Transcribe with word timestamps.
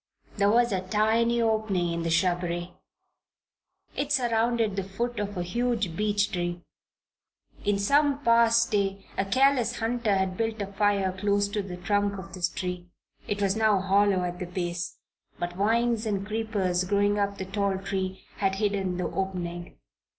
There 0.37 0.49
was 0.49 0.71
a 0.71 0.81
tiny 0.81 1.39
opening 1.43 1.93
in 1.93 2.01
the 2.01 2.09
shrubbery. 2.09 2.73
It 3.95 4.11
surrounded 4.11 4.75
the 4.75 4.83
foot 4.83 5.19
of 5.19 5.37
a 5.37 5.43
huge 5.43 5.95
beech 5.95 6.31
tree. 6.31 6.63
In 7.65 7.77
some 7.77 8.23
past 8.23 8.71
day 8.71 9.05
a 9.15 9.23
careless 9.25 9.77
hunter 9.77 10.15
had 10.15 10.37
built 10.37 10.59
a 10.59 10.65
fire 10.73 11.11
close 11.11 11.47
to 11.49 11.61
the 11.61 11.77
trunk 11.77 12.17
of 12.17 12.33
this 12.33 12.49
tree. 12.49 12.89
It 13.27 13.43
was 13.43 13.55
now 13.55 13.79
hollow 13.79 14.23
at 14.23 14.39
the 14.39 14.47
base, 14.47 14.97
but 15.37 15.53
vines 15.53 16.07
and 16.07 16.25
creepers 16.25 16.83
growing 16.83 17.19
up 17.19 17.37
the 17.37 17.45
tall 17.45 17.77
tree 17.77 18.25
had 18.37 18.55
hidden 18.55 18.97
the 18.97 19.03
opening. 19.05 19.77